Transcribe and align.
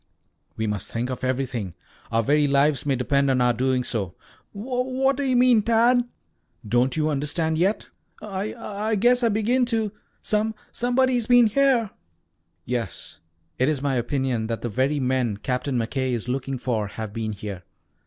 "We 0.57 0.65
must 0.65 0.91
think 0.91 1.11
of 1.11 1.23
everything. 1.23 1.75
Our 2.11 2.23
very 2.23 2.47
lives 2.47 2.87
may 2.87 2.95
depend 2.95 3.29
on 3.29 3.39
our 3.39 3.53
doing 3.53 3.83
so." 3.83 4.15
"Wha 4.51 4.81
what 4.81 5.15
do 5.17 5.21
you 5.23 5.35
mean, 5.35 5.61
Tad?" 5.61 6.09
"Don't 6.67 6.97
you 6.97 7.09
understand 7.11 7.59
yet?" 7.59 7.85
"I 8.19 8.55
I 8.55 8.95
guess 8.95 9.21
I 9.21 9.29
begin 9.29 9.63
to. 9.65 9.91
Some 10.23 10.55
somebody's 10.71 11.27
been 11.27 11.45
here." 11.45 11.91
"Yes. 12.65 13.19
It 13.59 13.69
is 13.69 13.83
my 13.83 13.93
opinion 13.93 14.47
that 14.47 14.63
the 14.63 14.69
very 14.69 14.99
men 14.99 15.37
Captain 15.37 15.77
McKay 15.77 16.13
is 16.13 16.27
looking 16.27 16.57
for 16.57 16.87
have 16.87 17.13
been 17.13 17.33
here. 17.33 17.61